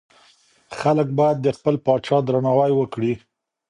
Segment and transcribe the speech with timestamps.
[0.79, 3.13] خلګ بايد د خپل پاچا درناوی وکړي.